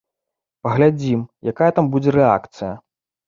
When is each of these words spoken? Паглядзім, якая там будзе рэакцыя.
Паглядзім, 0.67 1.19
якая 1.53 1.69
там 1.79 1.91
будзе 1.93 2.15
рэакцыя. 2.17 2.73